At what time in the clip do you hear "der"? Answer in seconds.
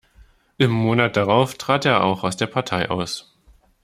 2.35-2.47